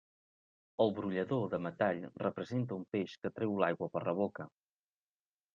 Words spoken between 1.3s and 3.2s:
de metall, representa un peix